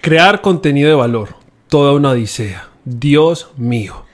Crear 0.00 0.40
contenido 0.40 0.88
de 0.88 0.94
valor, 0.94 1.34
toda 1.68 1.92
una 1.92 2.12
odisea. 2.12 2.70
Dios 2.86 3.50
mío. 3.58 4.06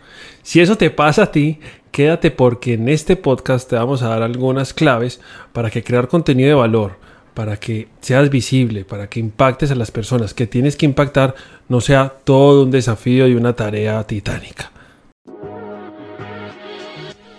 Si 0.42 0.60
eso 0.60 0.76
te 0.76 0.90
pasa 0.90 1.22
a 1.22 1.30
ti, 1.30 1.60
quédate 1.92 2.32
porque 2.32 2.74
en 2.74 2.88
este 2.88 3.14
podcast 3.14 3.70
te 3.70 3.76
vamos 3.76 4.02
a 4.02 4.08
dar 4.08 4.24
algunas 4.24 4.74
claves 4.74 5.20
para 5.52 5.70
que 5.70 5.84
crear 5.84 6.08
contenido 6.08 6.48
de 6.48 6.54
valor, 6.56 6.98
para 7.34 7.56
que 7.58 7.86
seas 8.00 8.30
visible, 8.30 8.84
para 8.84 9.08
que 9.08 9.20
impactes 9.20 9.70
a 9.70 9.76
las 9.76 9.92
personas 9.92 10.34
que 10.34 10.48
tienes 10.48 10.74
que 10.74 10.86
impactar, 10.86 11.36
no 11.68 11.80
sea 11.80 12.14
todo 12.24 12.64
un 12.64 12.72
desafío 12.72 13.28
y 13.28 13.36
una 13.36 13.52
tarea 13.52 14.02
titánica. 14.08 14.72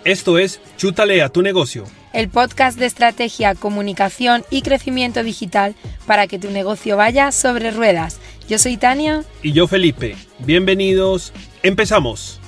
Esto 0.04 0.38
es 0.38 0.58
Chútale 0.78 1.20
a 1.22 1.28
tu 1.28 1.42
negocio 1.42 1.84
el 2.12 2.28
podcast 2.28 2.78
de 2.78 2.86
estrategia, 2.86 3.54
comunicación 3.54 4.44
y 4.50 4.62
crecimiento 4.62 5.22
digital 5.22 5.74
para 6.06 6.26
que 6.26 6.38
tu 6.38 6.50
negocio 6.50 6.96
vaya 6.96 7.32
sobre 7.32 7.70
ruedas. 7.70 8.18
Yo 8.48 8.58
soy 8.58 8.78
Tania. 8.78 9.24
Y 9.42 9.52
yo 9.52 9.66
Felipe. 9.68 10.16
Bienvenidos. 10.38 11.34
Empezamos. 11.62 12.40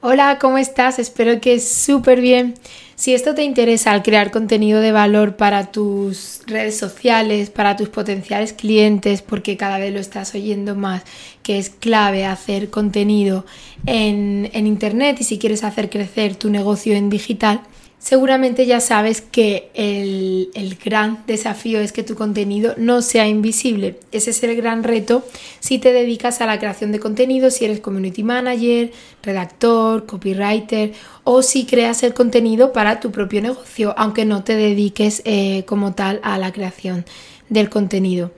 Hola, 0.00 0.38
¿cómo 0.40 0.58
estás? 0.58 0.98
Espero 0.98 1.40
que 1.40 1.60
súper 1.60 2.20
bien. 2.20 2.54
Si 2.96 3.14
esto 3.14 3.36
te 3.36 3.44
interesa 3.44 3.92
al 3.92 4.02
crear 4.02 4.32
contenido 4.32 4.80
de 4.80 4.90
valor 4.90 5.36
para 5.36 5.70
tus 5.70 6.40
redes 6.48 6.76
sociales, 6.76 7.50
para 7.50 7.76
tus 7.76 7.88
potenciales 7.88 8.52
clientes, 8.52 9.22
porque 9.22 9.56
cada 9.56 9.78
vez 9.78 9.94
lo 9.94 10.00
estás 10.00 10.34
oyendo 10.34 10.74
más, 10.74 11.04
que 11.44 11.58
es 11.58 11.70
clave 11.70 12.26
hacer 12.26 12.70
contenido 12.70 13.46
en, 13.86 14.50
en 14.52 14.66
Internet 14.66 15.18
y 15.20 15.24
si 15.24 15.38
quieres 15.38 15.62
hacer 15.62 15.88
crecer 15.88 16.34
tu 16.34 16.50
negocio 16.50 16.96
en 16.96 17.10
digital, 17.10 17.60
Seguramente 17.98 18.64
ya 18.64 18.78
sabes 18.80 19.20
que 19.20 19.70
el, 19.74 20.78
gran 20.84 21.24
desafío 21.26 21.80
es 21.80 21.92
que 21.92 22.04
tu 22.04 22.14
contenido 22.14 22.74
no 22.76 23.02
sea 23.02 23.26
invisible. 23.26 23.98
Ese 24.12 24.30
es 24.30 24.42
el 24.44 24.54
gran 24.54 24.84
reto 24.84 25.24
si 25.58 25.78
te 25.78 25.92
dedicas 25.92 26.40
a 26.40 26.46
la 26.46 26.60
creación 26.60 26.92
de 26.92 27.00
contenido, 27.00 27.50
si 27.50 27.64
eres 27.64 27.80
community 27.80 28.22
manager, 28.22 28.92
redactor, 29.22 30.06
copywriter 30.06 30.92
o 31.24 31.42
si 31.42 31.66
creas 31.66 32.04
el 32.04 32.14
contenido 32.14 32.72
para 32.72 33.00
tu 33.00 33.10
propio 33.10 33.42
negocio, 33.42 33.94
aunque 33.98 34.24
no 34.24 34.44
te 34.44 34.54
dediques 34.54 35.20
eh, 35.24 35.64
como 35.66 35.92
tal 35.94 36.20
a 36.22 36.38
la 36.38 36.52
creación 36.52 37.04
del 37.48 37.68
contenido. 37.68 38.30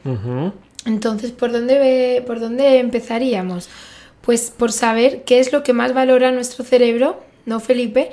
Entonces, 0.86 1.32
¿por 1.32 1.52
dónde, 1.52 2.24
¿por 2.26 2.40
dónde 2.40 2.78
empezaríamos? 2.78 3.68
Pues 4.22 4.50
por 4.56 4.72
saber 4.72 5.24
qué 5.24 5.38
es 5.38 5.52
lo 5.52 5.62
que 5.62 5.74
más 5.74 5.92
valora 5.92 6.32
nuestro 6.32 6.64
cerebro, 6.64 7.20
¿no, 7.44 7.60
Felipe? 7.60 8.10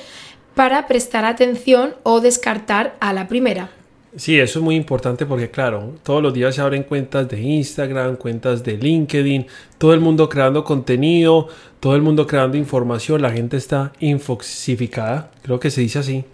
Para 0.57 0.87
prestar 0.87 1.23
atención 1.23 1.93
o 2.01 2.19
descartar 2.19 2.97
a 2.99 3.13
la 3.13 3.27
primera. 3.27 3.69
Sí, 4.15 4.39
eso 4.39 4.57
es 4.57 4.65
muy 4.65 4.75
importante 4.75 5.27
porque 5.27 5.51
claro, 5.51 5.93
todos 6.01 6.23
los 6.23 6.33
días 6.33 6.55
se 6.55 6.61
abren 6.61 6.81
cuentas 6.81 7.29
de 7.29 7.39
Instagram, 7.39 8.15
cuentas 8.15 8.63
de 8.63 8.75
LinkedIn, 8.75 9.45
todo 9.77 9.93
el 9.93 9.99
mundo 9.99 10.27
creando 10.27 10.63
contenido, 10.63 11.47
todo 11.79 11.95
el 11.95 12.01
mundo 12.01 12.25
creando 12.25 12.57
información, 12.57 13.21
la 13.21 13.29
gente 13.29 13.55
está 13.55 13.93
infoxificada, 13.99 15.29
creo 15.43 15.59
que 15.59 15.69
se 15.69 15.81
dice 15.81 15.99
así. 15.99 16.25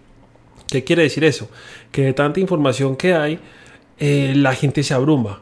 ¿Qué 0.69 0.85
quiere 0.85 1.03
decir 1.03 1.25
eso? 1.25 1.49
Que 1.91 2.03
de 2.03 2.13
tanta 2.13 2.39
información 2.39 2.95
que 2.95 3.13
hay, 3.13 3.39
eh, 3.99 4.31
la 4.37 4.55
gente 4.55 4.83
se 4.83 4.93
abruma. 4.93 5.41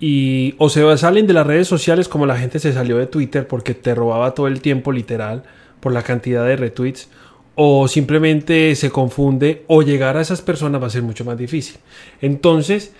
Y 0.00 0.54
o 0.56 0.70
se 0.70 0.96
salen 0.96 1.26
de 1.26 1.34
las 1.34 1.46
redes 1.46 1.68
sociales 1.68 2.08
como 2.08 2.24
la 2.24 2.38
gente 2.38 2.58
se 2.58 2.72
salió 2.72 2.96
de 2.96 3.06
Twitter 3.06 3.46
porque 3.46 3.74
te 3.74 3.94
robaba 3.94 4.32
todo 4.32 4.46
el 4.46 4.62
tiempo 4.62 4.92
literal 4.92 5.42
por 5.80 5.92
la 5.92 6.02
cantidad 6.02 6.46
de 6.46 6.56
retweets 6.56 7.10
o 7.60 7.88
simplemente 7.88 8.76
se 8.76 8.88
confunde 8.88 9.64
o 9.66 9.82
llegar 9.82 10.16
a 10.16 10.20
esas 10.20 10.40
personas 10.42 10.80
va 10.80 10.86
a 10.86 10.90
ser 10.90 11.02
mucho 11.02 11.24
más 11.24 11.36
difícil. 11.36 11.78
Entonces, 12.20 12.92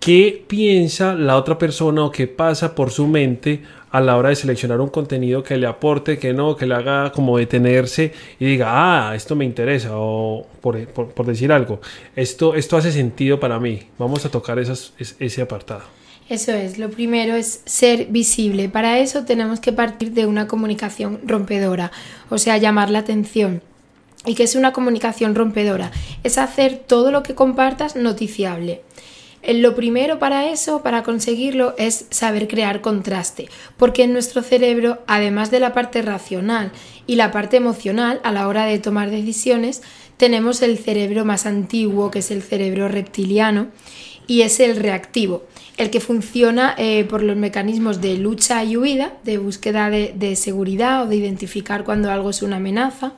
¿qué 0.00 0.44
piensa 0.46 1.14
la 1.14 1.38
otra 1.38 1.56
persona 1.56 2.04
o 2.04 2.10
qué 2.10 2.26
pasa 2.26 2.74
por 2.74 2.90
su 2.90 3.06
mente 3.06 3.62
a 3.90 4.02
la 4.02 4.18
hora 4.18 4.28
de 4.28 4.36
seleccionar 4.36 4.82
un 4.82 4.90
contenido 4.90 5.42
que 5.42 5.56
le 5.56 5.66
aporte, 5.66 6.18
que 6.18 6.34
no, 6.34 6.56
que 6.56 6.66
le 6.66 6.74
haga 6.74 7.10
como 7.10 7.38
detenerse 7.38 8.12
y 8.38 8.44
diga, 8.44 8.66
ah, 8.70 9.14
esto 9.14 9.34
me 9.34 9.46
interesa 9.46 9.92
o 9.94 10.46
por, 10.60 10.76
decir 11.24 11.50
algo, 11.50 11.80
esto, 12.14 12.54
esto 12.54 12.76
hace 12.76 12.92
sentido 12.92 13.40
para 13.40 13.58
mí. 13.58 13.84
Vamos 13.96 14.26
a 14.26 14.30
tocar 14.30 14.58
ese 14.58 15.40
apartado. 15.40 15.99
Eso 16.30 16.52
es, 16.52 16.78
lo 16.78 16.90
primero 16.90 17.34
es 17.34 17.60
ser 17.64 18.06
visible. 18.06 18.68
Para 18.68 19.00
eso 19.00 19.24
tenemos 19.24 19.58
que 19.58 19.72
partir 19.72 20.12
de 20.12 20.26
una 20.26 20.46
comunicación 20.46 21.20
rompedora, 21.26 21.90
o 22.28 22.38
sea, 22.38 22.56
llamar 22.56 22.88
la 22.88 23.00
atención 23.00 23.62
y 24.24 24.36
que 24.36 24.44
es 24.44 24.54
una 24.54 24.72
comunicación 24.72 25.34
rompedora. 25.34 25.90
Es 26.22 26.38
hacer 26.38 26.84
todo 26.86 27.10
lo 27.10 27.24
que 27.24 27.34
compartas 27.34 27.96
noticiable. 27.96 28.82
Eh, 29.42 29.54
lo 29.54 29.74
primero 29.74 30.20
para 30.20 30.48
eso, 30.48 30.84
para 30.84 31.02
conseguirlo, 31.02 31.74
es 31.78 32.06
saber 32.10 32.46
crear 32.46 32.80
contraste, 32.80 33.48
porque 33.76 34.04
en 34.04 34.12
nuestro 34.12 34.42
cerebro, 34.42 35.02
además 35.08 35.50
de 35.50 35.58
la 35.58 35.72
parte 35.72 36.00
racional 36.00 36.70
y 37.08 37.16
la 37.16 37.32
parte 37.32 37.56
emocional 37.56 38.20
a 38.22 38.30
la 38.30 38.46
hora 38.46 38.66
de 38.66 38.78
tomar 38.78 39.10
decisiones, 39.10 39.82
tenemos 40.16 40.62
el 40.62 40.78
cerebro 40.78 41.24
más 41.24 41.44
antiguo, 41.44 42.12
que 42.12 42.20
es 42.20 42.30
el 42.30 42.42
cerebro 42.42 42.86
reptiliano, 42.86 43.68
y 44.30 44.42
es 44.42 44.60
el 44.60 44.76
reactivo, 44.76 45.42
el 45.76 45.90
que 45.90 45.98
funciona 45.98 46.76
eh, 46.78 47.04
por 47.04 47.20
los 47.20 47.36
mecanismos 47.36 48.00
de 48.00 48.16
lucha 48.16 48.62
y 48.62 48.76
huida, 48.76 49.14
de 49.24 49.38
búsqueda 49.38 49.90
de 49.90 50.36
seguridad 50.36 51.02
o 51.02 51.06
de 51.08 51.16
identificar 51.16 51.82
cuando 51.82 52.12
algo 52.12 52.30
es 52.30 52.40
una 52.40 52.58
amenaza 52.58 53.14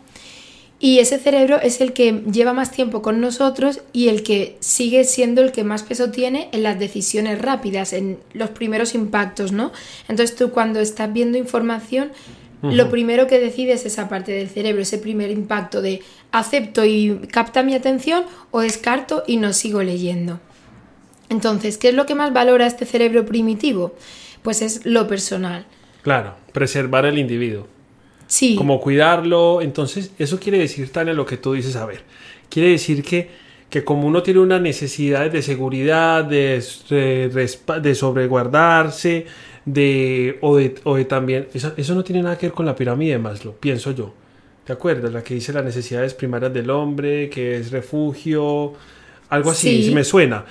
y 0.81 1.01
ese 1.01 1.19
cerebro 1.19 1.61
es 1.61 1.83
el 1.83 1.93
que 1.93 2.23
lleva 2.33 2.55
más 2.55 2.71
tiempo 2.71 3.03
con 3.03 3.21
nosotros 3.21 3.83
y 3.93 4.09
el 4.09 4.23
que 4.23 4.57
sigue 4.61 5.05
siendo 5.05 5.43
el 5.43 5.53
que 5.53 5.65
más 5.65 5.83
peso 5.83 6.11
tiene 6.11 6.49
en 6.53 6.63
las 6.63 6.79
decisiones 6.79 7.43
rápidas, 7.43 7.93
en 7.93 8.19
los 8.33 8.49
primeros 8.49 8.95
impactos, 8.95 9.53
¿no? 9.53 9.71
Entonces 10.09 10.35
tú 10.35 10.51
cuando 10.51 10.81
estás 10.81 11.13
viendo 11.13 11.37
información, 11.37 12.11
lo 12.63 12.89
primero 12.89 13.27
que 13.27 13.39
decides 13.39 13.81
es 13.81 13.93
esa 13.93 14.09
parte 14.09 14.33
del 14.33 14.49
cerebro, 14.49 14.81
ese 14.81 14.97
primer 14.97 15.31
impacto 15.31 15.83
de 15.83 16.01
acepto 16.31 16.87
y 16.87 17.21
capta 17.31 17.63
mi 17.63 17.75
atención 17.75 18.25
o 18.51 18.61
descarto 18.61 19.25
y 19.27 19.37
no 19.37 19.53
sigo 19.53 19.83
leyendo. 19.83 20.41
Entonces, 21.33 21.79
¿qué 21.79 21.89
es 21.89 21.95
lo 21.95 22.05
que 22.05 22.15
más 22.15 22.33
valora 22.33 22.67
este 22.67 22.85
cerebro 22.85 23.25
primitivo? 23.25 23.95
Pues 24.43 24.61
es 24.61 24.85
lo 24.85 25.09
personal. 25.09 25.65
Claro, 26.03 26.35
preservar 26.53 27.07
el 27.07 27.19
individuo. 27.19 27.67
Sí. 28.27 28.55
Como 28.55 28.81
cuidarlo. 28.81 29.63
Entonces, 29.63 30.13
eso 30.19 30.39
quiere 30.39 30.59
decir, 30.59 30.93
Tania, 30.93 31.15
lo 31.15 31.25
que 31.25 31.39
tú 31.39 31.55
dices, 31.55 31.75
a 31.77 31.87
ver, 31.87 32.03
quiere 32.51 32.69
decir 32.69 33.03
que, 33.03 33.31
que 33.71 33.83
como 33.83 34.07
uno 34.07 34.23
tiene 34.23 34.41
una 34.41 34.61
necesidad 34.61 35.31
de 35.31 35.41
seguridad, 35.41 36.25
de, 36.25 36.63
de, 36.91 37.95
sobreguardarse, 37.95 39.27
de, 39.65 40.39
o, 40.43 40.57
de, 40.57 40.75
o 40.85 40.97
de 40.97 41.05
también, 41.07 41.49
eso, 41.55 41.73
eso, 41.79 41.95
no 41.95 42.05
tiene 42.05 42.23
nada 42.23 42.37
que 42.37 42.47
ver 42.47 42.55
con 42.55 42.67
la 42.67 42.77
pirámide 42.77 43.13
de 43.13 43.19
Maslow, 43.19 43.55
pienso 43.59 43.93
yo. 43.93 44.13
¿Te 44.65 44.73
acuerdas? 44.75 45.13
La 45.13 45.25
que 45.25 45.35
dice 45.35 45.53
las 45.53 45.65
necesidades 45.65 46.13
primarias 46.13 46.53
del 46.53 46.69
hombre, 46.69 47.31
que 47.31 47.57
es 47.57 47.71
refugio, 47.71 48.75
algo 49.33 49.51
así, 49.51 49.91
me 49.95 50.05
suena. 50.05 50.45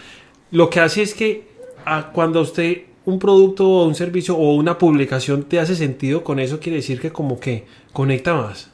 Lo 0.51 0.69
que 0.69 0.79
hace 0.79 1.01
es 1.01 1.13
que 1.13 1.47
a, 1.85 2.12
cuando 2.12 2.41
usted 2.41 2.84
un 3.06 3.19
producto 3.19 3.67
o 3.67 3.88
un 3.88 3.95
servicio 3.95 4.35
o 4.35 4.53
una 4.56 4.78
publicación 4.78 5.44
te 5.44 5.59
hace 5.59 5.75
sentido 5.75 6.23
con 6.23 6.39
eso, 6.39 6.59
quiere 6.59 6.78
decir 6.78 7.00
que 7.00 7.12
como 7.12 7.39
que 7.39 7.66
conecta 7.94 8.34
más. 8.34 8.69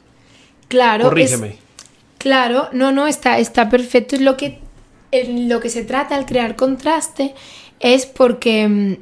Claro. 0.68 1.04
Corrígeme. 1.04 1.56
claro, 2.18 2.68
no, 2.72 2.92
no, 2.92 3.06
está, 3.06 3.38
está 3.38 3.70
perfecto. 3.70 4.16
Es 4.16 4.22
lo 4.22 4.36
que, 4.36 4.58
en 5.12 5.48
lo 5.48 5.60
que 5.60 5.70
se 5.70 5.84
trata 5.84 6.16
al 6.16 6.26
crear 6.26 6.56
contraste 6.56 7.34
es 7.80 8.04
porque 8.04 8.68
mm, 8.68 8.96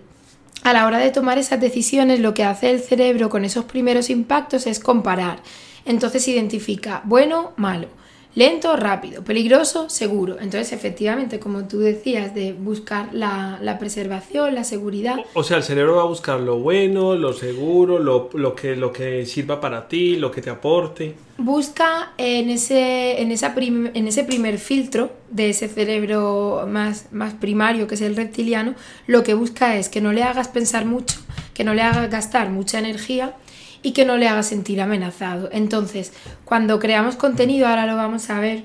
a 0.62 0.72
la 0.72 0.86
hora 0.86 0.98
de 0.98 1.10
tomar 1.10 1.38
esas 1.38 1.60
decisiones 1.60 2.20
lo 2.20 2.34
que 2.34 2.44
hace 2.44 2.70
el 2.70 2.80
cerebro 2.80 3.30
con 3.30 3.44
esos 3.44 3.64
primeros 3.64 4.10
impactos 4.10 4.66
es 4.66 4.78
comparar. 4.78 5.40
Entonces 5.84 6.28
identifica 6.28 7.02
bueno, 7.04 7.52
malo 7.56 7.88
Lento, 8.36 8.76
rápido, 8.76 9.24
peligroso, 9.24 9.88
seguro. 9.88 10.34
Entonces, 10.38 10.74
efectivamente, 10.74 11.38
como 11.38 11.66
tú 11.66 11.78
decías, 11.78 12.34
de 12.34 12.52
buscar 12.52 13.08
la, 13.14 13.76
preservación, 13.80 14.54
la 14.54 14.62
seguridad. 14.62 15.16
O, 15.32 15.42
sea, 15.42 15.56
el 15.56 15.62
cerebro 15.62 15.96
va 15.96 16.02
a 16.02 16.06
buscar 16.06 16.40
lo 16.40 16.58
bueno, 16.58 17.14
lo 17.16 17.32
seguro, 17.32 17.98
lo, 17.98 18.54
que, 18.54 18.76
lo 18.76 18.92
que 18.92 19.24
sirva 19.24 19.58
para 19.58 19.88
ti, 19.88 20.16
lo 20.16 20.30
que 20.30 20.42
te 20.42 20.50
aporte. 20.50 21.14
Busca 21.38 22.12
en 22.18 22.50
ese, 22.50 23.22
en, 23.22 23.32
esa 23.32 23.54
en 23.56 24.06
ese 24.06 24.24
primer 24.24 24.58
filtro 24.58 25.12
de 25.30 25.48
ese 25.48 25.68
cerebro 25.68 26.66
más, 26.68 27.06
más 27.12 27.32
primario, 27.32 27.86
que 27.86 27.94
es 27.94 28.02
el 28.02 28.16
reptiliano, 28.16 28.74
lo 29.06 29.22
que 29.22 29.32
busca 29.32 29.76
es 29.76 29.88
que 29.88 30.02
no 30.02 30.12
le 30.12 30.22
hagas 30.22 30.48
pensar 30.48 30.84
mucho, 30.84 31.16
que 31.54 31.64
no 31.64 31.72
le 31.72 31.80
hagas 31.80 32.10
gastar 32.10 32.50
mucha 32.50 32.78
energía 32.78 33.34
y 33.82 33.92
que 33.92 34.04
no 34.04 34.16
le 34.16 34.28
haga 34.28 34.42
sentir 34.42 34.80
amenazado. 34.80 35.48
Entonces, 35.52 36.12
cuando 36.44 36.78
creamos 36.78 37.16
contenido, 37.16 37.66
ahora 37.66 37.86
lo 37.86 37.96
vamos 37.96 38.30
a 38.30 38.40
ver, 38.40 38.64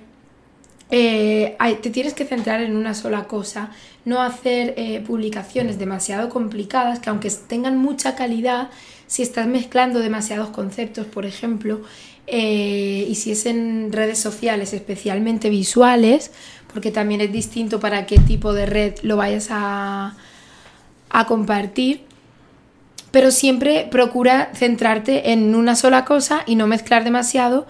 eh, 0.89 1.55
te 1.81 1.89
tienes 1.89 2.13
que 2.13 2.25
centrar 2.25 2.61
en 2.61 2.75
una 2.75 2.93
sola 2.93 3.23
cosa, 3.23 3.71
no 4.03 4.21
hacer 4.21 4.73
eh, 4.77 5.01
publicaciones 5.05 5.79
demasiado 5.79 6.29
complicadas 6.29 6.99
que 6.99 7.09
aunque 7.09 7.31
tengan 7.47 7.77
mucha 7.77 8.15
calidad, 8.15 8.69
si 9.07 9.21
estás 9.23 9.47
mezclando 9.47 9.99
demasiados 9.99 10.49
conceptos, 10.49 11.05
por 11.05 11.25
ejemplo, 11.25 11.81
eh, 12.27 13.05
y 13.09 13.15
si 13.15 13.31
es 13.31 13.45
en 13.45 13.91
redes 13.91 14.19
sociales 14.19 14.73
especialmente 14.73 15.49
visuales, 15.49 16.31
porque 16.71 16.91
también 16.91 17.21
es 17.21 17.31
distinto 17.31 17.79
para 17.79 18.05
qué 18.05 18.17
tipo 18.17 18.53
de 18.53 18.65
red 18.65 18.93
lo 19.01 19.17
vayas 19.17 19.47
a, 19.49 20.15
a 21.09 21.27
compartir. 21.27 22.03
Pero 23.11 23.31
siempre 23.31 23.87
procura 23.91 24.51
centrarte 24.55 25.31
en 25.31 25.53
una 25.55 25.75
sola 25.75 26.05
cosa 26.05 26.43
y 26.45 26.55
no 26.55 26.67
mezclar 26.67 27.03
demasiado 27.03 27.67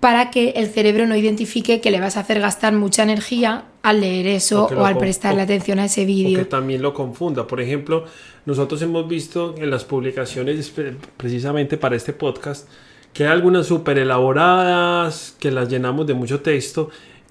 para 0.00 0.30
que 0.30 0.50
el 0.56 0.66
cerebro 0.66 1.06
no 1.06 1.14
identifique 1.14 1.80
que 1.80 1.92
le 1.92 2.00
vas 2.00 2.16
a 2.16 2.20
hacer 2.20 2.40
gastar 2.40 2.72
mucha 2.72 3.04
energía 3.04 3.66
al 3.82 4.00
leer 4.00 4.26
eso 4.26 4.66
o, 4.66 4.84
al 4.84 4.98
prestarle 4.98 5.42
atención 5.42 5.78
a 5.78 5.84
ese 5.84 6.04
vídeo. 6.04 6.40
Que 6.40 6.44
también 6.44 6.82
lo 6.82 6.92
confunda. 6.92 7.46
Por 7.46 7.60
ejemplo, 7.60 8.06
nosotros 8.44 8.82
hemos 8.82 9.06
visto 9.06 9.54
en 9.58 9.70
las 9.70 9.84
publicaciones 9.84 10.72
precisamente 11.16 11.76
para 11.76 11.94
este 11.94 12.12
podcast 12.12 12.68
que 13.12 13.24
hay 13.24 13.30
algunas 13.30 13.66
súper 13.66 13.98
elaboradas, 13.98 15.36
que 15.38 15.52
las 15.52 15.68
llenamos 15.68 16.06
de 16.06 16.14
mucho 16.14 16.40
texto 16.40 16.90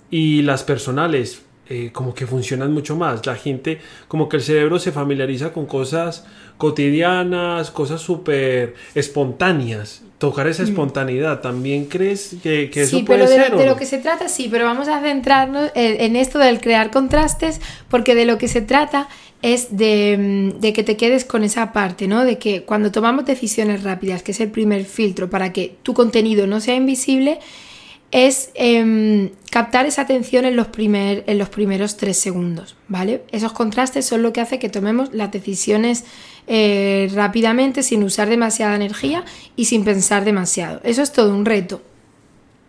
y 0.09 0.41
las 0.43 0.63
personales 0.63 1.41
eh, 1.73 1.89
como 1.93 2.13
que 2.13 2.27
funcionan 2.27 2.73
mucho 2.73 2.97
más. 2.97 3.25
La 3.25 3.35
gente, 3.35 3.79
como 4.09 4.27
que 4.27 4.35
el 4.35 4.43
cerebro 4.43 4.77
se 4.77 4.91
familiariza 4.91 5.53
con 5.53 5.65
cosas 5.65 6.25
cotidianas, 6.57 7.71
cosas 7.71 8.01
súper 8.01 8.75
espontáneas. 8.93 10.01
Tocar 10.17 10.47
esa 10.47 10.63
mm. 10.63 10.65
espontaneidad, 10.65 11.39
¿también 11.39 11.85
crees 11.85 12.35
que, 12.43 12.69
que 12.69 12.81
eso 12.81 13.05
puede 13.05 13.21
pero 13.21 13.29
de, 13.29 13.35
ser? 13.37 13.55
de 13.55 13.65
lo 13.65 13.77
que 13.77 13.85
se 13.85 13.99
trata, 13.99 14.27
sí, 14.27 14.49
pero 14.51 14.65
vamos 14.65 14.89
a 14.89 14.99
centrarnos 14.99 15.71
en, 15.73 16.17
esto 16.17 16.39
del 16.39 16.59
crear 16.59 16.91
contrastes, 16.91 17.61
porque 17.89 18.15
de 18.15 18.25
lo 18.25 18.37
que 18.37 18.49
se 18.49 18.61
trata 18.61 19.07
es 19.41 19.77
de, 19.77 20.51
mm, 20.53 20.59
de, 20.59 20.73
que 20.73 20.83
te 20.83 20.97
quedes 20.97 21.23
con 21.23 21.45
esa 21.45 21.71
parte, 21.71 22.05
¿no? 22.05 22.25
De 22.25 22.37
que 22.37 22.63
cuando 22.63 22.91
tomamos 22.91 23.23
decisiones 23.23 23.83
rápidas, 23.83 24.23
que 24.23 24.33
es 24.33 24.41
el 24.41 24.51
primer 24.51 24.83
filtro 24.83 25.29
para 25.29 25.53
que 25.53 25.77
tu 25.83 25.93
contenido 25.93 26.47
no 26.47 26.59
sea 26.59 26.75
invisible, 26.75 27.39
es 28.11 28.51
em, 28.55 29.29
captar 29.49 29.85
esa 29.85 30.01
atención 30.01 30.45
en 30.45 30.55
los, 30.55 30.67
primer, 30.67 31.23
en 31.27 31.37
los 31.37 31.49
primeros 31.49 31.97
tres 31.97 32.17
segundos, 32.17 32.75
¿vale? 32.87 33.23
Esos 33.31 33.53
contrastes 33.53 34.05
son 34.05 34.21
lo 34.21 34.33
que 34.33 34.41
hace 34.41 34.59
que 34.59 34.69
tomemos 34.69 35.13
las 35.13 35.31
decisiones 35.31 36.03
eh, 36.47 37.09
rápidamente, 37.13 37.83
sin 37.83 38.03
usar 38.03 38.29
demasiada 38.29 38.75
energía 38.75 39.23
y 39.55 39.65
sin 39.65 39.85
pensar 39.85 40.25
demasiado. 40.25 40.81
Eso 40.83 41.01
es 41.01 41.11
todo 41.11 41.33
un 41.33 41.45
reto. 41.45 41.81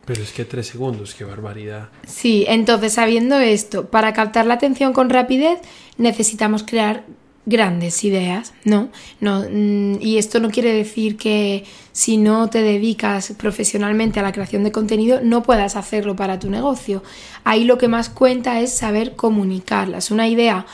Pero 0.04 0.22
es 0.22 0.32
que 0.32 0.44
tres 0.44 0.66
segundos, 0.66 1.14
qué 1.14 1.24
barbaridad. 1.24 1.88
Sí, 2.06 2.44
entonces 2.48 2.94
sabiendo 2.94 3.38
esto, 3.38 3.86
para 3.86 4.12
captar 4.12 4.46
la 4.46 4.54
atención 4.54 4.92
con 4.92 5.10
rapidez 5.10 5.58
necesitamos 5.96 6.64
crear 6.64 7.04
grandes 7.44 8.04
ideas, 8.04 8.54
¿no? 8.64 8.90
no 9.20 9.40
mm, 9.40 10.00
y 10.00 10.18
esto 10.18 10.38
no 10.38 10.50
quiere 10.50 10.72
decir 10.72 11.16
que 11.16 11.64
si 11.90 12.16
no 12.16 12.48
te 12.48 12.62
dedicas 12.62 13.34
profesionalmente 13.36 14.20
a 14.20 14.22
la 14.22 14.32
creación 14.32 14.62
de 14.62 14.70
contenido 14.70 15.20
no 15.22 15.42
puedas 15.42 15.74
hacerlo 15.76 16.14
para 16.14 16.38
tu 16.38 16.50
negocio. 16.50 17.02
Ahí 17.44 17.64
lo 17.64 17.78
que 17.78 17.88
más 17.88 18.08
cuenta 18.08 18.60
es 18.60 18.72
saber 18.72 19.16
comunicarlas. 19.16 20.10
Una 20.10 20.28
idea 20.28 20.66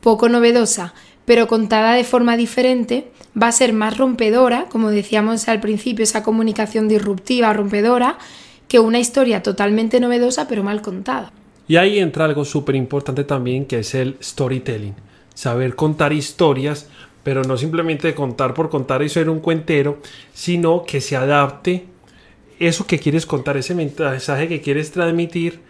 poco 0.00 0.28
novedosa, 0.28 0.92
pero 1.24 1.46
contada 1.46 1.94
de 1.94 2.04
forma 2.04 2.36
diferente, 2.36 3.10
va 3.40 3.48
a 3.48 3.52
ser 3.52 3.72
más 3.72 3.96
rompedora, 3.96 4.66
como 4.68 4.90
decíamos 4.90 5.48
al 5.48 5.60
principio, 5.60 6.02
esa 6.02 6.22
comunicación 6.22 6.88
disruptiva, 6.88 7.52
rompedora, 7.52 8.18
que 8.66 8.80
una 8.80 8.98
historia 8.98 9.42
totalmente 9.42 10.00
novedosa 10.00 10.48
pero 10.48 10.64
mal 10.64 10.82
contada. 10.82 11.32
Y 11.68 11.76
ahí 11.76 11.98
entra 11.98 12.24
algo 12.24 12.44
súper 12.44 12.74
importante 12.74 13.24
también 13.24 13.66
que 13.66 13.80
es 13.80 13.94
el 13.94 14.16
storytelling 14.22 15.07
saber 15.38 15.76
contar 15.76 16.12
historias, 16.12 16.88
pero 17.22 17.44
no 17.44 17.56
simplemente 17.56 18.12
contar 18.12 18.54
por 18.54 18.70
contar 18.70 19.04
y 19.04 19.08
ser 19.08 19.30
un 19.30 19.38
cuentero, 19.38 19.98
sino 20.34 20.82
que 20.82 21.00
se 21.00 21.14
adapte 21.14 21.84
eso 22.58 22.88
que 22.88 22.98
quieres 22.98 23.24
contar, 23.24 23.56
ese 23.56 23.72
mensaje 23.76 24.48
que 24.48 24.60
quieres 24.60 24.90
transmitir 24.90 25.60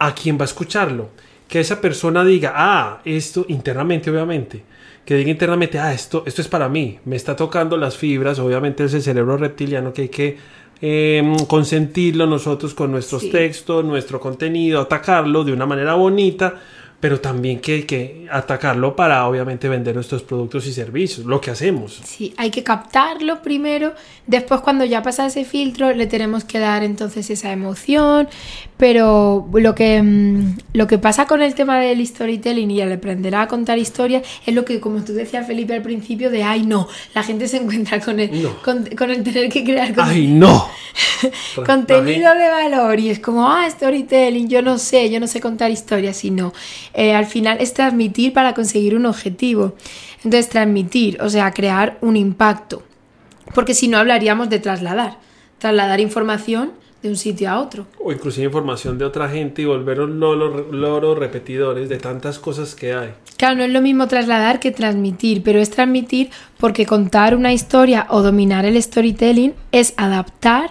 a 0.00 0.16
quien 0.16 0.36
va 0.36 0.42
a 0.42 0.46
escucharlo. 0.46 1.10
Que 1.46 1.60
esa 1.60 1.80
persona 1.80 2.24
diga, 2.24 2.54
ah, 2.56 3.00
esto 3.04 3.46
internamente, 3.46 4.10
obviamente. 4.10 4.64
Que 5.04 5.14
diga 5.14 5.30
internamente, 5.30 5.78
ah, 5.78 5.92
esto, 5.92 6.24
esto 6.26 6.42
es 6.42 6.48
para 6.48 6.68
mí, 6.68 6.98
me 7.04 7.14
está 7.14 7.36
tocando 7.36 7.76
las 7.76 7.96
fibras, 7.96 8.40
obviamente 8.40 8.82
es 8.82 8.94
el 8.94 9.02
cerebro 9.02 9.36
reptiliano 9.36 9.92
que 9.92 10.02
hay 10.02 10.08
que 10.08 10.38
em, 10.80 11.36
consentirlo 11.46 12.26
nosotros 12.26 12.74
con 12.74 12.90
nuestros 12.90 13.30
textos, 13.30 13.84
nuestro 13.84 14.18
contenido, 14.18 14.80
atacarlo 14.80 15.44
de 15.44 15.52
una 15.52 15.66
manera 15.66 15.94
bonita 15.94 16.56
pero 17.00 17.20
también 17.20 17.60
que, 17.60 17.86
que 17.86 18.26
atacarlo 18.30 18.96
para 18.96 19.26
obviamente 19.28 19.68
vender 19.68 19.94
nuestros 19.94 20.22
productos 20.22 20.66
y 20.66 20.72
servicios, 20.72 21.26
lo 21.26 21.40
que 21.40 21.52
hacemos. 21.52 22.00
Sí, 22.04 22.34
hay 22.36 22.50
que 22.50 22.64
captarlo 22.64 23.40
primero, 23.40 23.94
después 24.26 24.60
cuando 24.62 24.84
ya 24.84 25.02
pasa 25.02 25.26
ese 25.26 25.44
filtro 25.44 25.92
le 25.92 26.06
tenemos 26.06 26.42
que 26.42 26.58
dar 26.58 26.82
entonces 26.82 27.30
esa 27.30 27.52
emoción, 27.52 28.28
pero 28.76 29.48
lo 29.52 29.74
que, 29.76 30.02
mm, 30.02 30.58
lo 30.72 30.88
que 30.88 30.98
pasa 30.98 31.26
con 31.26 31.40
el 31.40 31.54
tema 31.54 31.78
del 31.78 32.04
storytelling 32.04 32.70
y 32.70 32.80
el 32.80 32.92
aprender 32.92 33.34
a 33.36 33.46
contar 33.46 33.78
historias 33.78 34.24
es 34.44 34.54
lo 34.54 34.64
que, 34.64 34.80
como 34.80 35.04
tú 35.04 35.12
decías 35.12 35.46
Felipe 35.46 35.74
al 35.74 35.82
principio, 35.82 36.30
de, 36.30 36.42
ay 36.42 36.64
no, 36.66 36.88
la 37.14 37.22
gente 37.22 37.46
se 37.46 37.58
encuentra 37.58 38.00
con 38.00 38.18
el, 38.18 38.48
con, 38.64 39.10
el 39.10 39.22
tener 39.22 39.48
que 39.50 39.62
crear 39.62 39.94
¡Ay 39.98 40.26
no! 40.26 40.68
contenido 41.66 42.34
de 42.34 42.48
valor 42.48 42.98
y 42.98 43.10
es 43.10 43.20
como, 43.20 43.48
ah, 43.48 43.68
storytelling, 43.70 44.48
yo 44.48 44.62
no 44.62 44.78
sé, 44.78 45.10
yo 45.10 45.20
no 45.20 45.26
sé 45.26 45.40
contar 45.40 45.70
historias 45.70 46.24
y 46.24 46.30
no. 46.30 46.52
Eh, 46.94 47.14
al 47.14 47.26
final 47.26 47.58
es 47.60 47.74
transmitir 47.74 48.32
para 48.32 48.54
conseguir 48.54 48.94
un 48.96 49.06
objetivo. 49.06 49.74
Entonces, 50.24 50.48
transmitir, 50.48 51.20
o 51.20 51.28
sea, 51.30 51.52
crear 51.52 51.98
un 52.00 52.16
impacto. 52.16 52.82
Porque 53.54 53.74
si 53.74 53.88
no 53.88 53.98
hablaríamos 53.98 54.50
de 54.50 54.58
trasladar. 54.58 55.18
Trasladar 55.58 56.00
información 56.00 56.72
de 57.02 57.08
un 57.08 57.16
sitio 57.16 57.50
a 57.50 57.60
otro. 57.60 57.86
O 58.02 58.12
inclusive 58.12 58.46
información 58.46 58.98
de 58.98 59.04
otra 59.04 59.28
gente 59.28 59.62
y 59.62 59.64
volver 59.64 59.98
loros, 59.98 60.72
loros 60.72 61.18
repetidores 61.18 61.88
de 61.88 61.98
tantas 61.98 62.38
cosas 62.38 62.74
que 62.74 62.92
hay. 62.92 63.14
Claro, 63.36 63.56
no 63.56 63.62
es 63.62 63.70
lo 63.70 63.80
mismo 63.80 64.08
trasladar 64.08 64.58
que 64.58 64.72
transmitir, 64.72 65.42
pero 65.44 65.60
es 65.60 65.70
transmitir 65.70 66.30
porque 66.58 66.86
contar 66.86 67.36
una 67.36 67.52
historia 67.52 68.06
o 68.10 68.22
dominar 68.22 68.64
el 68.64 68.80
storytelling 68.82 69.54
es 69.70 69.94
adaptar 69.96 70.70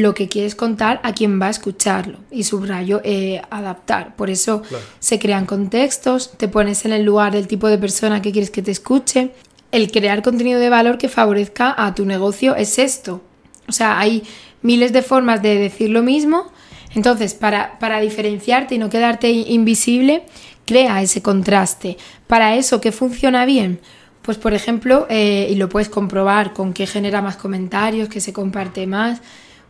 lo 0.00 0.12
que 0.12 0.28
quieres 0.28 0.54
contar 0.54 1.00
a 1.04 1.12
quien 1.12 1.40
va 1.40 1.46
a 1.46 1.50
escucharlo. 1.50 2.18
Y 2.30 2.44
subrayo 2.44 3.00
eh, 3.04 3.40
adaptar. 3.50 4.16
Por 4.16 4.28
eso 4.28 4.62
se 4.98 5.18
crean 5.18 5.46
contextos, 5.46 6.32
te 6.36 6.48
pones 6.48 6.84
en 6.84 6.92
el 6.92 7.04
lugar 7.04 7.32
del 7.32 7.46
tipo 7.46 7.68
de 7.68 7.78
persona 7.78 8.20
que 8.20 8.32
quieres 8.32 8.50
que 8.50 8.62
te 8.62 8.72
escuche. 8.72 9.30
El 9.70 9.90
crear 9.90 10.22
contenido 10.22 10.58
de 10.58 10.68
valor 10.68 10.98
que 10.98 11.08
favorezca 11.08 11.74
a 11.76 11.94
tu 11.94 12.04
negocio 12.06 12.56
es 12.56 12.78
esto. 12.78 13.22
O 13.68 13.72
sea, 13.72 13.98
hay 13.98 14.24
miles 14.62 14.92
de 14.92 15.02
formas 15.02 15.42
de 15.42 15.58
decir 15.58 15.90
lo 15.90 16.02
mismo. 16.02 16.52
Entonces, 16.94 17.34
para, 17.34 17.78
para 17.78 18.00
diferenciarte 18.00 18.74
y 18.74 18.78
no 18.78 18.90
quedarte 18.90 19.30
invisible, 19.30 20.24
crea 20.64 21.02
ese 21.02 21.22
contraste. 21.22 21.98
Para 22.26 22.56
eso, 22.56 22.80
¿qué 22.80 22.90
funciona 22.90 23.44
bien? 23.46 23.80
Pues, 24.22 24.38
por 24.38 24.54
ejemplo, 24.54 25.06
eh, 25.10 25.48
y 25.50 25.54
lo 25.56 25.68
puedes 25.68 25.88
comprobar 25.88 26.52
con 26.52 26.72
qué 26.72 26.86
genera 26.86 27.20
más 27.20 27.36
comentarios, 27.36 28.08
que 28.08 28.20
se 28.20 28.32
comparte 28.32 28.86
más, 28.86 29.20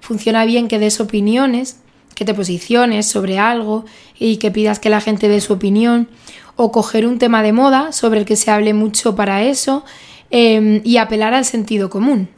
funciona 0.05 0.45
bien 0.45 0.69
que 0.69 0.79
des 0.79 1.01
opiniones, 1.01 1.79
que 2.15 2.27
te 2.27 2.35
posiciones 2.35 3.07
sobre 3.07 3.39
algo 3.39 3.87
y 4.19 4.37
que 4.37 4.51
pidas 4.51 4.79
que 4.79 4.91
la 4.91 5.01
gente 5.01 5.29
dé 5.29 5.41
su 5.41 5.55
opinión, 5.55 6.09
o 6.57 6.71
coger 6.71 7.07
un 7.07 7.19
tema 7.19 7.43
de 7.43 7.53
moda 7.53 7.91
sobre 7.91 8.21
el 8.21 8.27
que 8.27 8.37
se 8.37 8.51
hable 8.51 8.75
mucho 8.75 9.17
para 9.17 9.43
eso 9.43 9.83
em, 10.31 10.83
y 10.85 10.99
apelar 10.99 11.33
al 11.33 11.47
sentido 11.47 11.89
común. 11.89 12.29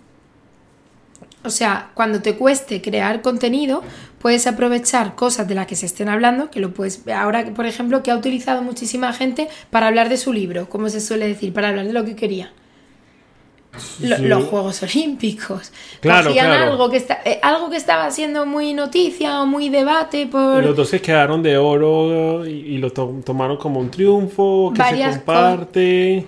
O 1.43 1.51
sea, 1.51 1.91
cuando 1.95 2.23
te 2.23 2.37
cueste 2.37 2.81
crear 2.81 3.21
contenido, 3.21 3.83
puedes 4.21 4.47
aprovechar 4.47 5.17
cosas 5.17 5.49
de 5.49 5.57
las 5.57 5.67
que 5.67 5.75
se 5.75 5.87
estén 5.87 6.09
hablando, 6.09 6.51
que 6.51 6.61
lo 6.61 6.73
puedes 6.73 7.03
ahora, 7.09 7.53
por 7.53 7.67
ejemplo, 7.67 8.03
que 8.05 8.13
ha 8.13 8.17
utilizado 8.17 8.63
muchísima 8.63 9.13
gente 9.13 9.49
para 9.71 9.89
hablar 9.89 10.09
de 10.09 10.19
su 10.19 10.33
libro, 10.33 10.69
como 10.69 10.89
se 10.89 11.01
suele 11.01 11.27
decir, 11.27 11.53
para 11.53 11.69
hablar 11.69 11.87
de 11.87 11.93
lo 11.93 12.05
que 12.05 12.15
quería 12.15 12.53
los 14.01 14.45
Juegos 14.45 14.83
Olímpicos. 14.83 15.73
Claro, 16.01 16.29
Cogían 16.29 16.51
Algo, 16.51 16.91
que 16.91 16.97
está, 16.97 17.21
eh, 17.25 17.39
algo 17.43 17.71
que 17.71 17.77
estaba 17.77 18.11
siendo 18.11 18.47
muy 18.47 18.75
noticia 18.75 19.43
o 19.43 19.47
muy 19.47 19.69
debate 19.69 20.27
por... 20.27 20.65
Los 20.65 20.77
dos 20.77 20.89
se 20.89 21.01
quedaron 21.01 21.43
de 21.43 21.59
oro 21.59 22.47
y, 22.47 22.79
lo 22.79 22.93
tomaron 22.93 23.57
como 23.57 23.81
un 23.81 23.91
triunfo, 23.91 24.73
que 24.75 24.83
se 24.83 25.11
comparte 25.11 26.27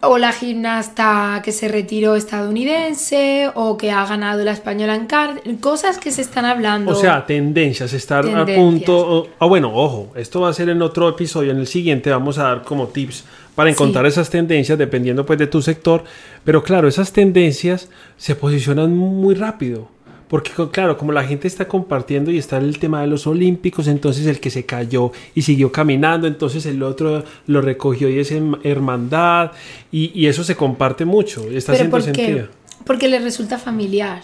o 0.00 0.18
la 0.18 0.32
gimnasta 0.32 1.40
que 1.44 1.52
se 1.52 1.68
retiró 1.68 2.16
estadounidense 2.16 3.50
o 3.54 3.76
que 3.76 3.90
ha 3.90 4.04
ganado 4.06 4.44
la 4.44 4.52
española 4.52 4.94
en 4.94 5.06
card, 5.06 5.38
cosas 5.60 5.98
que 5.98 6.10
se 6.10 6.22
están 6.22 6.44
hablando. 6.44 6.92
O 6.92 6.94
sea, 6.94 7.24
tendencias, 7.26 7.92
estar 7.92 8.26
a 8.26 8.46
punto. 8.46 9.28
Ah, 9.38 9.46
bueno, 9.46 9.72
ojo, 9.74 10.12
esto 10.14 10.40
va 10.42 10.50
a 10.50 10.52
ser 10.52 10.68
en 10.68 10.82
otro 10.82 11.08
episodio, 11.08 11.52
en 11.52 11.58
el 11.58 11.66
siguiente 11.66 12.10
vamos 12.10 12.38
a 12.38 12.44
dar 12.44 12.62
como 12.62 12.88
tips 12.88 13.24
para 13.56 13.70
encontrar 13.70 14.06
esas 14.06 14.30
tendencias 14.30 14.78
dependiendo 14.78 15.26
pues 15.26 15.38
de 15.38 15.48
tu 15.48 15.60
sector, 15.62 16.04
pero 16.44 16.62
claro, 16.62 16.86
esas 16.86 17.12
tendencias 17.12 17.88
se 18.16 18.36
posicionan 18.36 18.96
muy 18.96 19.34
rápido. 19.34 19.88
Porque 20.28 20.50
claro, 20.72 20.98
como 20.98 21.12
la 21.12 21.24
gente 21.24 21.46
está 21.46 21.68
compartiendo 21.68 22.30
y 22.30 22.38
está 22.38 22.58
el 22.58 22.78
tema 22.78 23.00
de 23.00 23.06
los 23.06 23.26
olímpicos, 23.26 23.86
entonces 23.86 24.26
el 24.26 24.40
que 24.40 24.50
se 24.50 24.66
cayó 24.66 25.12
y 25.34 25.42
siguió 25.42 25.70
caminando, 25.72 26.26
entonces 26.26 26.66
el 26.66 26.82
otro 26.82 27.24
lo 27.46 27.60
recogió 27.60 28.08
y 28.08 28.18
es 28.18 28.32
hermandad 28.64 29.52
y, 29.90 30.26
eso 30.26 30.44
se 30.44 30.56
comparte 30.56 31.04
mucho, 31.04 31.48
está 31.50 31.72
haciendo 31.72 32.00
sentido. 32.00 32.48
Porque 32.84 33.08
le 33.08 33.20
resulta 33.20 33.58
familiar. 33.58 34.22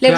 Le, 0.00 0.10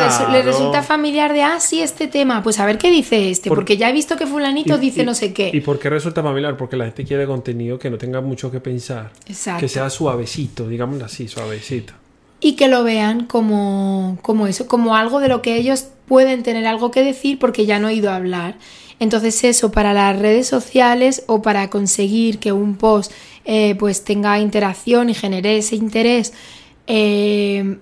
resulta 0.43 0.83
familiar 0.83 1.33
de, 1.33 1.43
ah, 1.43 1.61
sí, 1.61 1.81
este 1.81 2.09
tema, 2.09 2.43
pues 2.43 2.59
a 2.59 2.67
ver 2.67 2.79
qué 2.79 2.91
dice 2.91 3.31
este, 3.31 3.49
Por- 3.49 3.59
porque 3.59 3.77
ya 3.77 3.89
he 3.91 3.93
visto 3.93 4.17
que 4.17 4.27
fulanito 4.27 4.77
Y- 4.77 4.81
dice 4.81 5.03
y- 5.03 5.07
no 5.07 5.15
sé 5.15 5.33
qué. 5.33 5.51
¿Y 5.53 5.61
por 5.61 5.79
qué 5.79 5.89
resulta 5.89 6.23
familiar? 6.23 6.57
Porque 6.57 6.77
la 6.77 6.87
gente 6.87 7.05
quiere 7.05 7.27
contenido 7.27 7.79
que 7.79 7.89
no 7.91 7.97
tenga 7.99 8.21
mucho 8.21 8.51
que 8.51 8.59
pensar. 8.61 9.11
Exacto. 9.29 9.61
Que 9.61 9.69
sea 9.69 9.89
suavecito, 9.91 10.69
digámoslo 10.69 11.05
así, 11.05 11.29
suavecito. 11.29 11.93
y 12.41 12.53
que 12.55 12.69
lo 12.69 12.85
vean 12.85 13.27
como, 13.27 14.17
como 14.23 14.47
eso, 14.47 14.69
como 14.69 14.95
algo 14.95 15.19
de 15.19 15.27
lo 15.29 15.43
que 15.43 15.57
ellos 15.57 15.87
pueden 16.07 16.45
tener 16.45 16.67
algo 16.69 16.93
que 16.93 17.03
decir 17.03 17.37
porque 17.41 17.67
ya 17.67 17.77
han 17.77 17.85
oído 17.85 18.13
hablar. 18.13 18.57
Entonces 19.01 19.43
eso 19.43 19.73
para 19.73 19.93
las 19.93 20.17
redes 20.19 20.47
sociales 20.47 21.25
o 21.27 21.43
para 21.43 21.69
conseguir 21.69 22.39
que 22.39 22.53
un 22.53 22.77
post 22.77 23.11
eh, 23.45 23.75
pues 23.79 24.05
tenga 24.05 24.39
interacción 24.39 25.11
y 25.11 25.15
genere 25.15 25.59
ese 25.59 25.75
interés 25.77 26.33
eh, 26.87 27.79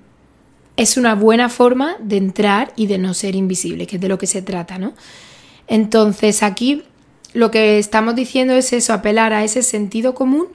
es 0.76 0.96
una 0.96 1.14
buena 1.14 1.48
forma 1.48 1.96
de 2.00 2.16
entrar 2.16 2.72
y 2.76 2.86
de 2.86 2.98
no 2.98 3.14
ser 3.14 3.34
invisible, 3.34 3.86
que 3.86 3.96
es 3.96 4.02
de 4.02 4.08
lo 4.08 4.18
que 4.18 4.26
se 4.26 4.42
trata, 4.42 4.78
¿no? 4.78 4.94
Entonces 5.66 6.42
aquí 6.42 6.82
lo 7.32 7.50
que 7.50 7.78
estamos 7.78 8.14
diciendo 8.14 8.54
es 8.54 8.72
eso, 8.72 8.92
apelar 8.92 9.32
a 9.32 9.44
ese 9.44 9.62
sentido 9.62 10.14
común 10.14 10.46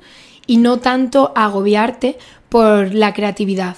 y 0.47 0.57
no 0.57 0.79
tanto 0.79 1.31
agobiarte 1.35 2.17
por 2.49 2.93
la 2.93 3.13
creatividad. 3.13 3.77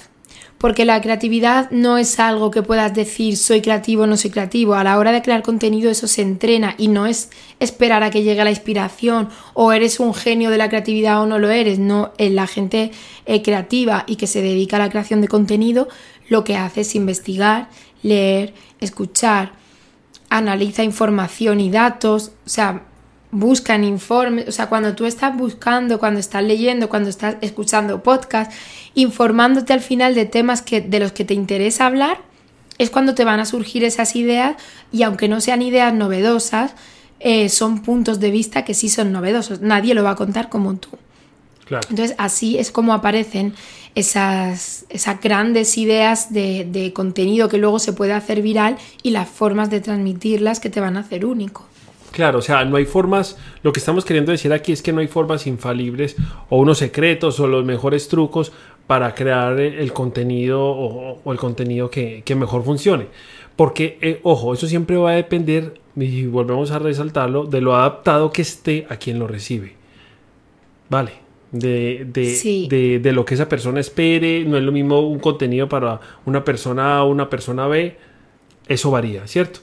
Porque 0.57 0.85
la 0.85 1.01
creatividad 1.01 1.69
no 1.71 1.97
es 1.97 2.21
algo 2.21 2.49
que 2.49 2.63
puedas 2.63 2.93
decir 2.93 3.35
soy 3.35 3.59
creativo 3.59 4.03
o 4.03 4.07
no 4.07 4.15
soy 4.15 4.31
creativo. 4.31 4.75
A 4.75 4.85
la 4.85 4.97
hora 4.97 5.11
de 5.11 5.21
crear 5.21 5.43
contenido 5.43 5.91
eso 5.91 6.07
se 6.07 6.21
entrena 6.21 6.75
y 6.77 6.87
no 6.87 7.05
es 7.05 7.29
esperar 7.59 8.01
a 8.01 8.09
que 8.09 8.23
llegue 8.23 8.41
la 8.45 8.49
inspiración 8.49 9.27
o 9.53 9.73
eres 9.73 9.99
un 9.99 10.13
genio 10.13 10.49
de 10.49 10.57
la 10.57 10.69
creatividad 10.69 11.21
o 11.21 11.25
no 11.25 11.37
lo 11.37 11.49
eres. 11.49 11.79
No, 11.79 12.13
eh, 12.17 12.29
la 12.29 12.47
gente 12.47 12.91
eh, 13.25 13.41
creativa 13.41 14.05
y 14.07 14.15
que 14.15 14.25
se 14.25 14.41
dedica 14.41 14.77
a 14.77 14.79
la 14.79 14.89
creación 14.89 15.19
de 15.19 15.27
contenido 15.27 15.89
lo 16.29 16.43
que 16.43 16.55
hace 16.55 16.81
es 16.81 16.95
investigar, 16.95 17.69
leer, 18.01 18.53
escuchar, 18.79 19.53
analiza 20.29 20.83
información 20.83 21.59
y 21.59 21.69
datos, 21.69 22.31
o 22.45 22.49
sea, 22.49 22.83
buscan 23.31 23.83
informes, 23.83 24.47
o 24.47 24.51
sea, 24.51 24.69
cuando 24.69 24.95
tú 24.95 25.05
estás 25.05 25.35
buscando, 25.35 25.99
cuando 25.99 26.19
estás 26.19 26.43
leyendo, 26.43 26.87
cuando 26.89 27.09
estás 27.09 27.35
escuchando 27.41 28.03
podcast, 28.03 28.51
informándote 28.93 29.73
al 29.73 29.81
final 29.81 30.13
de 30.13 30.25
temas 30.25 30.61
que, 30.61 30.81
de 30.81 30.99
los 30.99 31.11
que 31.11 31.25
te 31.25 31.33
interesa 31.33 31.87
hablar, 31.87 32.19
es 32.77 32.89
cuando 32.89 33.15
te 33.15 33.25
van 33.25 33.39
a 33.39 33.45
surgir 33.45 33.83
esas 33.83 34.15
ideas 34.15 34.55
y 34.91 35.03
aunque 35.03 35.27
no 35.27 35.41
sean 35.41 35.61
ideas 35.61 35.93
novedosas, 35.93 36.75
eh, 37.19 37.49
son 37.49 37.81
puntos 37.81 38.19
de 38.19 38.31
vista 38.31 38.65
que 38.65 38.73
sí 38.73 38.89
son 38.89 39.11
novedosos. 39.11 39.61
Nadie 39.61 39.93
lo 39.93 40.03
va 40.03 40.11
a 40.11 40.15
contar 40.15 40.49
como 40.49 40.75
tú. 40.75 40.89
Claro. 41.65 41.87
Entonces 41.89 42.15
así 42.19 42.57
es 42.57 42.71
como 42.71 42.93
aparecen 42.93 43.53
esas, 43.95 44.85
esas 44.89 45.21
grandes 45.21 45.77
ideas 45.77 46.33
de, 46.33 46.65
de 46.69 46.93
contenido 46.93 47.47
que 47.47 47.57
luego 47.57 47.79
se 47.79 47.93
puede 47.93 48.13
hacer 48.13 48.41
viral 48.41 48.77
y 49.01 49.11
las 49.11 49.29
formas 49.29 49.69
de 49.69 49.81
transmitirlas 49.81 50.59
que 50.59 50.69
te 50.69 50.79
van 50.79 50.97
a 50.97 51.01
hacer 51.01 51.25
único. 51.25 51.67
Claro, 52.11 52.39
o 52.39 52.41
sea, 52.43 52.63
no 52.63 52.77
hay 52.77 52.85
formas, 52.85 53.37
lo 53.63 53.73
que 53.73 53.79
estamos 53.79 54.05
queriendo 54.05 54.31
decir 54.31 54.53
aquí 54.53 54.71
es 54.71 54.83
que 54.83 54.93
no 54.93 55.01
hay 55.01 55.07
formas 55.07 55.47
infalibles 55.47 56.15
o 56.49 56.57
unos 56.57 56.77
secretos 56.77 57.39
o 57.39 57.47
los 57.47 57.65
mejores 57.65 58.07
trucos 58.07 58.51
para 58.85 59.15
crear 59.15 59.59
el, 59.59 59.73
el 59.75 59.93
contenido 59.93 60.61
o, 60.63 61.21
o 61.23 61.31
el 61.31 61.39
contenido 61.39 61.89
que, 61.89 62.21
que 62.23 62.35
mejor 62.35 62.63
funcione. 62.63 63.07
Porque, 63.55 63.97
eh, 64.01 64.19
ojo, 64.23 64.53
eso 64.53 64.67
siempre 64.67 64.97
va 64.97 65.11
a 65.11 65.15
depender, 65.15 65.79
y 65.95 66.25
volvemos 66.25 66.71
a 66.71 66.79
resaltarlo, 66.79 67.45
de 67.45 67.61
lo 67.61 67.75
adaptado 67.75 68.31
que 68.31 68.41
esté 68.43 68.85
a 68.89 68.97
quien 68.97 69.17
lo 69.17 69.27
recibe. 69.27 69.75
Vale. 70.89 71.22
De, 71.53 72.05
de, 72.11 72.33
Sí. 72.35 72.67
de, 72.67 72.99
de 72.99 73.11
lo 73.13 73.23
que 73.25 73.35
esa 73.35 73.47
persona 73.47 73.79
espere, 73.79 74.43
no 74.43 74.57
es 74.57 74.63
lo 74.63 74.71
mismo 74.71 74.99
un 75.07 75.19
contenido 75.19 75.69
para 75.69 75.99
una 76.25 76.43
persona 76.43 76.97
A 76.97 77.03
o 77.03 77.11
una 77.11 77.29
persona 77.29 77.67
B, 77.67 77.95
eso 78.67 78.89
varía, 78.91 79.27
¿cierto? 79.27 79.59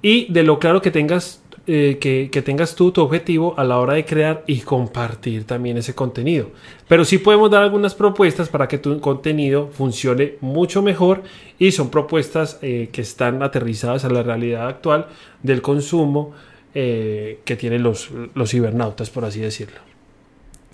Y 0.00 0.32
de 0.32 0.42
lo 0.42 0.58
claro 0.58 0.80
que 0.80 0.90
tengas, 0.90 1.42
eh, 1.66 1.98
que, 2.00 2.30
que 2.32 2.40
tengas 2.40 2.74
tú 2.74 2.90
tu 2.90 3.02
objetivo 3.02 3.54
a 3.58 3.64
la 3.64 3.78
hora 3.78 3.92
de 3.94 4.06
crear 4.06 4.44
y 4.46 4.60
compartir 4.60 5.44
también 5.44 5.76
ese 5.76 5.94
contenido. 5.94 6.52
Pero 6.88 7.04
sí 7.04 7.18
podemos 7.18 7.50
dar 7.50 7.62
algunas 7.62 7.94
propuestas 7.94 8.48
para 8.48 8.66
que 8.66 8.78
tu 8.78 8.98
contenido 9.00 9.68
funcione 9.72 10.36
mucho 10.40 10.80
mejor 10.80 11.22
y 11.58 11.72
son 11.72 11.90
propuestas 11.90 12.58
eh, 12.62 12.88
que 12.92 13.02
están 13.02 13.42
aterrizadas 13.42 14.06
a 14.06 14.08
la 14.08 14.22
realidad 14.22 14.68
actual 14.68 15.08
del 15.42 15.60
consumo 15.60 16.32
eh, 16.74 17.40
que 17.44 17.56
tienen 17.56 17.82
los, 17.82 18.10
los 18.34 18.50
cibernautas, 18.50 19.10
por 19.10 19.24
así 19.26 19.40
decirlo. 19.40 19.80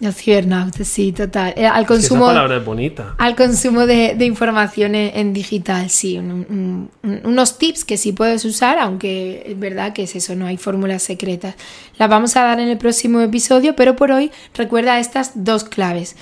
Los 0.01 0.17
cibernautas, 0.17 0.89
sí, 0.89 1.13
total. 1.13 1.55
Eh, 1.57 1.65
Al 1.65 1.83
Es 1.83 1.87
que 1.89 1.95
esa 1.95 2.09
consumo, 2.09 2.27
palabra 2.27 2.57
es 2.57 2.65
bonita. 2.65 3.15
al 3.19 3.37
consumo 3.37 3.87
de, 3.87 4.15
de 4.17 4.25
información 4.25 4.97
en, 4.97 5.17
en 5.17 5.33
digital, 5.33 5.91
sí. 5.91 6.19
un- 6.19 6.89
un- 7.05 7.21
unos 7.25 7.57
tips 7.59 7.85
que 7.85 7.97
sí 7.97 8.11
puedes 8.13 8.45
usar, 8.45 8.79
aunque 8.81 9.45
es 9.47 9.59
verdad 9.59 9.93
que 9.93 10.03
es 10.05 10.17
eso, 10.17 10.35
no 10.35 10.47
hay 10.47 10.57
fórmulas 10.57 11.05
secretas. 11.05 11.55
Las 11.99 12.09
vamos 12.09 12.37
a 12.37 12.43
dar 12.43 12.59
en 12.59 12.69
el 12.69 12.79
próximo 12.79 13.21
episodio, 13.21 13.77
pero 13.77 13.95
por 13.95 14.11
hoy 14.11 14.33
recuerda 14.55 14.99
estas 14.99 15.33
dos 15.45 15.63
claves. 15.63 16.17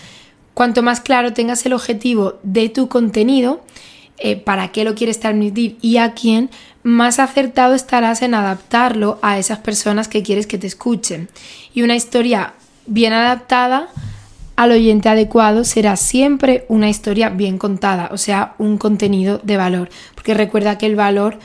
Cuanto 0.53 0.83
más 0.83 1.01
claro 1.01 1.33
tengas 1.33 1.65
el 1.65 1.73
objetivo 1.73 2.39
de 2.43 2.69
tu 2.69 2.89
contenido, 2.89 3.65
eh, 4.19 4.37
para 4.37 4.73
qué 4.73 4.85
lo 4.85 4.95
quieres 4.95 5.21
transmitir 5.21 5.79
y 5.81 5.97
a 5.97 6.13
quién, 6.13 6.51
más 6.83 7.19
acertado 7.19 7.75
estarás 7.75 8.21
en 8.21 8.35
adaptarlo 8.35 9.19
a 9.23 9.39
esas 9.39 9.61
personas 9.61 10.09
que 10.09 10.23
quieres 10.23 10.47
que 10.47 10.59
te 10.59 10.67
escuchen. 10.67 11.31
Y 11.73 11.81
una 11.83 11.95
historia 11.97 12.53
bien 12.91 13.13
adaptada 13.15 13.89
al 14.57 14.73
oyente 14.73 15.09
adecuado 15.09 15.65
será 15.65 15.97
siempre 15.97 16.67
una 16.69 16.91
historia 16.91 17.31
bien 17.31 17.57
contada, 17.57 18.11
o 18.13 18.19
sea, 18.19 18.55
un 18.59 18.77
contenido 18.77 19.41
de 19.43 19.57
valor. 19.57 19.89
Porque 20.15 20.35
recuerda 20.35 20.77
que 20.77 20.85
el 20.85 20.97
valor 20.97 21.39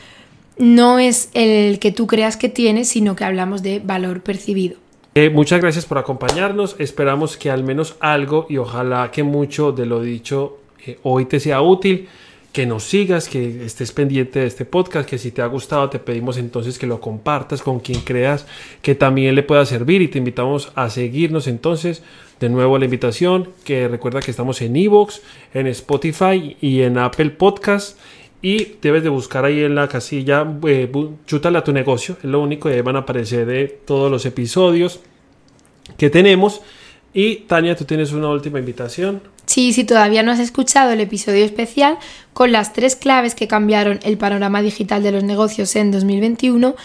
no 0.58 1.00
es 1.00 1.30
el 1.34 1.80
que 1.80 1.94
tú 1.94 2.08
creas 2.08 2.36
que 2.36 2.50
tienes, 2.50 2.90
sino 2.90 3.16
que 3.16 3.24
hablamos 3.24 3.64
de 3.64 3.80
valor 3.80 4.22
percibido. 4.22 4.76
Eh, 5.14 5.30
muchas 5.30 5.62
gracias 5.62 5.86
por 5.86 5.98
acompañarnos. 5.98 6.76
Esperamos 6.78 7.38
que 7.38 7.50
al 7.50 7.64
menos 7.64 7.96
algo 8.02 8.48
y 8.50 8.58
ojalá 8.58 9.12
que 9.12 9.24
mucho 9.24 9.72
de 9.72 9.86
lo 9.86 10.02
dicho 10.02 10.58
eh, 10.86 11.00
hoy 11.04 11.24
te 11.24 11.40
sea 11.40 11.62
útil. 11.62 12.10
Que 12.56 12.66
nos 12.66 12.86
sigas, 12.86 13.28
que 13.28 13.66
estés 13.66 13.92
pendiente 13.92 14.40
de 14.40 14.46
este 14.46 14.64
podcast, 14.64 15.10
que 15.10 15.18
si 15.18 15.32
te 15.32 15.42
ha 15.42 15.46
gustado 15.48 15.90
te 15.90 16.00
pedimos 16.00 16.38
entonces 16.38 16.80
que 16.80 16.88
lo 16.88 17.02
compartas 17.02 17.62
con 17.62 17.82
quien 17.82 18.00
creas 18.00 18.48
que 18.82 18.96
también 18.96 19.36
le 19.36 19.44
pueda 19.44 19.66
servir 19.66 20.02
y 20.02 20.08
te 20.08 20.20
invitamos 20.20 20.72
a 20.74 20.90
seguirnos 20.90 21.48
entonces. 21.48 22.02
De 22.40 22.48
nuevo 22.48 22.78
la 22.78 22.86
invitación, 22.86 23.50
que 23.66 23.90
recuerda 23.90 24.22
que 24.22 24.32
estamos 24.32 24.62
en 24.62 24.78
Evox, 24.78 25.22
en 25.54 25.68
Spotify 25.68 26.56
y 26.62 26.84
en 26.84 26.98
Apple 26.98 27.32
Podcast 27.32 28.00
y 28.42 28.78
debes 28.82 29.04
de 29.04 29.10
buscar 29.10 29.44
ahí 29.44 29.62
en 29.62 29.76
la 29.76 29.90
casilla 29.90 30.48
eh, 30.66 30.90
chútale 31.26 31.58
a 31.58 31.64
tu 31.64 31.74
negocio 31.74 32.16
es 32.20 32.30
lo 32.30 32.40
único 32.40 32.70
y 32.70 32.74
ahí 32.74 32.82
van 32.82 32.96
a 32.96 33.00
aparecer 33.00 33.46
de 33.46 33.68
todos 33.68 34.10
los 34.10 34.26
episodios 34.26 35.02
que 35.98 36.10
tenemos 36.10 36.62
y 37.14 37.38
Tania 37.48 37.76
tú 37.76 37.84
tienes 37.84 38.14
una 38.14 38.30
última 38.30 38.60
invitación 38.60 39.35
Sí, 39.56 39.72
si 39.72 39.86
todavía 39.86 40.22
no 40.22 40.34
has 40.34 40.40
escuchado 40.40 40.92
el 40.92 41.00
episodio 41.00 41.46
especial 41.46 41.98
con 42.34 42.52
las 42.52 42.74
tres 42.74 42.98
claves 42.98 43.36
que 43.36 43.48
cambiaron 43.48 44.02
el 44.04 44.18
panorama 44.18 44.62
digital 44.62 45.02
de 45.02 45.14
los 45.14 45.24
negocios 45.24 45.78
en 45.78 45.92
2021, 45.92 46.76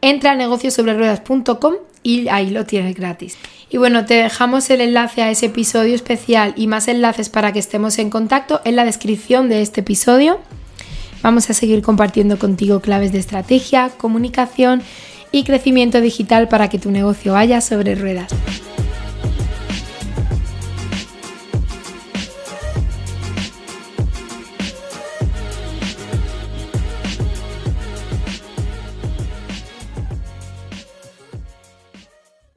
entra 0.00 0.30
a 0.30 0.34
negociosobreruedas.com 0.36 1.74
y 2.04 2.28
ahí 2.28 2.50
lo 2.50 2.66
tienes 2.66 2.94
gratis. 2.94 3.36
Y 3.68 3.78
bueno, 3.78 4.04
te 4.04 4.14
dejamos 4.14 4.70
el 4.70 4.80
enlace 4.80 5.22
a 5.22 5.30
ese 5.32 5.46
episodio 5.46 5.92
especial 5.92 6.54
y 6.56 6.68
más 6.68 6.86
enlaces 6.86 7.30
para 7.30 7.52
que 7.52 7.58
estemos 7.58 7.98
en 7.98 8.10
contacto 8.10 8.60
en 8.64 8.76
la 8.76 8.84
descripción 8.84 9.48
de 9.48 9.62
este 9.62 9.80
episodio. 9.80 10.38
Vamos 11.24 11.50
a 11.50 11.52
seguir 11.52 11.82
compartiendo 11.82 12.38
contigo 12.38 12.78
claves 12.78 13.10
de 13.10 13.18
estrategia, 13.18 13.90
comunicación 13.98 14.84
y 15.32 15.42
crecimiento 15.42 16.00
digital 16.00 16.46
para 16.46 16.70
que 16.70 16.78
tu 16.78 16.92
negocio 16.92 17.32
vaya 17.32 17.60
sobre 17.60 17.96
ruedas. 17.96 18.32